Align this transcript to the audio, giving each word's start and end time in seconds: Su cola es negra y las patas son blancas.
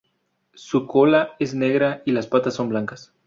Su 0.55 0.87
cola 0.87 1.35
es 1.37 1.53
negra 1.53 2.01
y 2.05 2.11
las 2.11 2.25
patas 2.25 2.55
son 2.55 2.69
blancas. 2.69 3.13